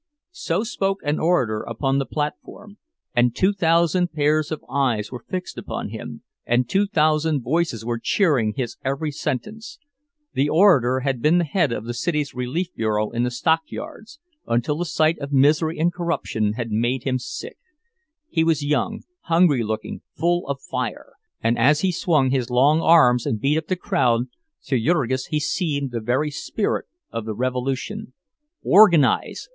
[0.31, 2.79] —So spoke an orator upon the platform;
[3.15, 7.99] and two thousand pairs of eyes were fixed upon him, and two thousand voices were
[8.01, 9.77] cheering his every sentence.
[10.33, 14.17] The orator had been the head of the city's relief bureau in the stockyards,
[14.47, 17.59] until the sight of misery and corruption had made him sick.
[18.27, 21.11] He was young, hungry looking, full of fire;
[21.41, 24.29] and as he swung his long arms and beat up the crowd,
[24.65, 28.13] to Jurgis he seemed the very spirit of the revolution.
[28.63, 29.47] "Organize!